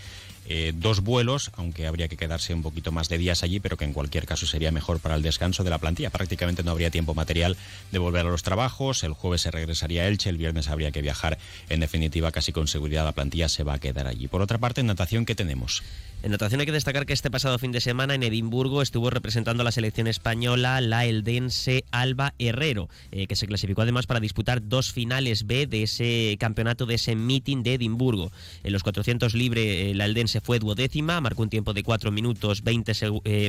eh, 0.48 0.74
dos 0.76 1.02
vuelos, 1.02 1.52
aunque 1.56 1.88
habría 1.88 2.08
que 2.08 2.18
quedarse 2.18 2.54
un 2.54 2.64
poquito 2.64 2.92
más 2.92 3.10
de 3.10 3.18
días 3.18 3.44
allí, 3.44 3.60
pero 3.60 3.78
que 3.78 3.86
en 3.86 3.94
cualquier 3.94 4.26
caso 4.26 4.46
sería 4.46 4.72
mejor 4.72 5.00
para 5.00 5.16
el 5.16 5.22
descanso 5.22 5.64
de 5.64 5.70
la 5.70 5.78
plantilla. 5.78 6.10
Prácticamente 6.10 6.64
no 6.64 6.72
habría 6.72 6.92
tiempo 6.92 7.14
material 7.14 7.58
de 7.92 8.00
volver 8.00 8.26
a 8.26 8.30
los 8.30 8.44
trabajos, 8.44 9.04
el 9.04 9.14
jueves 9.14 9.42
se 9.42 9.52
regresaría 9.52 10.04
a 10.04 10.08
Elche, 10.08 10.30
el 10.30 10.38
viernes 10.38 10.68
habría 10.68 10.92
que 10.92 11.02
viajar. 11.02 11.38
En 11.70 11.80
definitiva, 11.80 12.32
casi 12.32 12.52
con 12.52 12.68
seguridad 12.68 13.06
la 13.06 13.14
plantilla 13.14 13.50
se 13.50 13.64
va 13.64 13.74
a 13.74 13.80
quedar 13.80 14.08
allí. 14.08 14.28
Por 14.28 14.42
otra 14.42 14.58
parte, 14.58 14.82
en 14.82 14.88
natación, 14.88 15.26
¿qué 15.26 15.36
tenemos? 15.36 15.84
En 16.24 16.32
natación 16.32 16.62
hay 16.62 16.66
que 16.66 16.72
destacar 16.72 17.06
que 17.06 17.12
este 17.12 17.30
pasado 17.30 17.60
fin 17.60 17.74
de 17.74 17.82
semana 17.82 18.16
en 18.16 18.24
Edimburgo 18.24 18.82
estuvo 18.82 19.10
representando 19.10 19.60
a 19.60 19.66
la 19.66 19.74
selección 19.74 20.08
española 20.08 20.80
la 20.80 21.06
eldense 21.06 21.84
Alba 21.92 22.34
Herrero, 22.40 22.88
eh, 23.12 23.28
que 23.28 23.36
se 23.36 23.46
clasificó 23.46 23.82
además 23.82 24.08
para 24.08 24.22
disputar 24.22 24.66
dos 24.66 24.94
finales 24.94 25.46
B 25.46 25.68
de 25.68 25.84
ese 25.84 26.38
campeonato 26.40 26.86
de 26.86 26.96
ese 26.96 27.18
meeting 27.18 27.62
de 27.62 27.74
Edimburgo. 27.74 28.32
En 28.64 28.72
los 28.72 28.84
400 28.84 29.34
libre 29.34 29.92
el 29.92 30.00
aldense 30.00 30.40
fue 30.40 30.60
duodécima, 30.60 31.20
marcó 31.20 31.42
un 31.42 31.50
tiempo 31.50 31.74
de 31.74 31.84
4 31.84 32.10
minutos 32.10 32.64
20, 32.64 32.94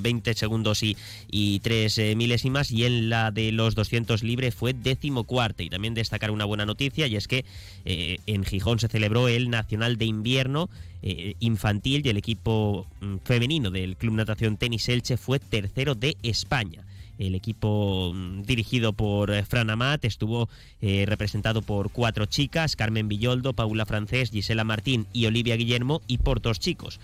20 0.03 0.35
segundos 0.35 0.83
y, 0.83 0.97
y 1.31 1.61
3 1.61 2.17
milésimas 2.17 2.73
y 2.73 2.87
en 2.87 3.09
la 3.09 3.31
de 3.31 3.53
los 3.53 3.77
200 3.77 4.25
libre 4.25 4.51
fue 4.51 4.73
décimo 4.73 5.23
cuarta. 5.23 5.63
Y 5.63 5.71
también 5.71 5.95
destacar 5.95 6.33
una 6.33 6.45
buena 6.45 6.67
noticia 6.67 7.07
y 7.07 7.15
es 7.15 7.29
que 7.29 7.45
en 7.85 8.45
Gijón 8.45 8.81
se 8.81 8.89
celebró 8.89 9.29
el 9.29 9.49
Nacional 9.49 9.97
de 9.97 10.07
Invierno 10.07 10.69
eh, 11.07 11.35
infantil 11.41 12.01
y 12.03 12.09
el 12.09 12.17
equipo 12.17 12.64
mm, 13.01 13.17
femenino 13.25 13.71
del 13.71 13.97
Club 13.97 14.15
Natación 14.15 14.57
Tenis 14.57 14.89
Elche 14.89 15.17
fue 15.17 15.39
tercero 15.39 15.95
de 15.95 16.17
España. 16.23 16.85
El 17.19 17.35
equipo 17.35 18.13
mm, 18.15 18.43
dirigido 18.43 18.93
por 18.93 19.31
eh, 19.31 19.45
Fran 19.45 19.71
Amat 19.71 20.05
estuvo 20.05 20.49
eh, 20.81 21.05
representado 21.07 21.63
por 21.63 21.91
cuatro 21.91 22.27
chicas, 22.27 22.77
Carmen 22.77 23.09
Villoldo, 23.09 23.53
Paula 23.53 23.87
Francés, 23.87 24.31
Gisela 24.31 24.65
Martín 24.65 25.07
y 25.13 25.27
Olivia 25.27 25.57
Guillermo, 25.57 26.03
y 26.07 26.19
por 26.19 26.41
dos 26.41 26.59
chicos, 26.59 27.01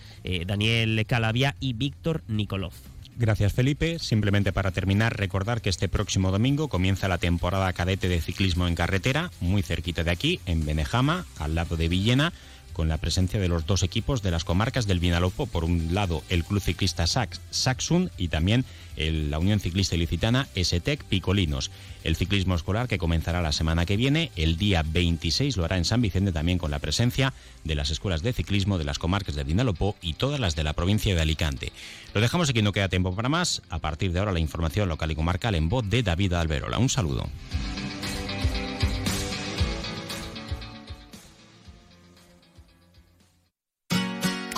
Daniel 0.46 1.04
Calavia 1.06 1.54
y 1.60 1.74
Víctor 1.74 2.22
Nikolov. 2.28 2.72
Gracias 3.20 3.52
Felipe. 3.52 3.98
Simplemente 3.98 4.50
para 4.50 4.70
terminar, 4.70 5.14
recordar 5.18 5.60
que 5.60 5.68
este 5.68 5.90
próximo 5.90 6.30
domingo 6.30 6.68
comienza 6.68 7.06
la 7.06 7.18
temporada 7.18 7.70
cadete 7.74 8.08
de 8.08 8.22
ciclismo 8.22 8.66
en 8.66 8.74
carretera, 8.74 9.30
muy 9.42 9.60
cerquita 9.60 10.02
de 10.02 10.10
aquí, 10.10 10.40
en 10.46 10.64
Benejama, 10.64 11.26
al 11.38 11.54
lado 11.54 11.76
de 11.76 11.88
Villena 11.88 12.32
con 12.80 12.88
la 12.88 12.96
presencia 12.96 13.38
de 13.38 13.48
los 13.48 13.66
dos 13.66 13.82
equipos 13.82 14.22
de 14.22 14.30
las 14.30 14.44
comarcas 14.44 14.86
del 14.86 15.00
Vinalopó. 15.00 15.46
Por 15.46 15.64
un 15.64 15.92
lado, 15.92 16.22
el 16.30 16.44
Club 16.44 16.62
Ciclista 16.62 17.06
Sax, 17.06 17.38
Saxun 17.50 18.10
y 18.16 18.28
también 18.28 18.64
la 18.96 19.38
Unión 19.38 19.60
Ciclista 19.60 19.96
Ilicitana 19.96 20.48
STEC 20.56 21.04
Picolinos. 21.04 21.70
El 22.04 22.16
ciclismo 22.16 22.54
escolar 22.54 22.88
que 22.88 22.96
comenzará 22.96 23.42
la 23.42 23.52
semana 23.52 23.84
que 23.84 23.98
viene, 23.98 24.30
el 24.34 24.56
día 24.56 24.82
26 24.82 25.58
lo 25.58 25.66
hará 25.66 25.76
en 25.76 25.84
San 25.84 26.00
Vicente 26.00 26.32
también 26.32 26.56
con 26.56 26.70
la 26.70 26.78
presencia 26.78 27.34
de 27.64 27.74
las 27.74 27.90
escuelas 27.90 28.22
de 28.22 28.32
ciclismo 28.32 28.78
de 28.78 28.84
las 28.84 28.98
comarcas 28.98 29.34
del 29.34 29.44
Vinalopó 29.44 29.94
y 30.00 30.14
todas 30.14 30.40
las 30.40 30.56
de 30.56 30.64
la 30.64 30.72
provincia 30.72 31.14
de 31.14 31.20
Alicante. 31.20 31.72
Lo 32.14 32.22
dejamos 32.22 32.48
aquí, 32.48 32.62
no 32.62 32.72
queda 32.72 32.88
tiempo 32.88 33.14
para 33.14 33.28
más. 33.28 33.60
A 33.68 33.78
partir 33.78 34.10
de 34.12 34.20
ahora 34.20 34.32
la 34.32 34.40
información 34.40 34.88
local 34.88 35.10
y 35.10 35.16
comarcal 35.16 35.54
en 35.54 35.68
voz 35.68 35.84
de 35.86 36.02
David 36.02 36.32
Alberola. 36.32 36.78
Un 36.78 36.88
saludo. 36.88 37.28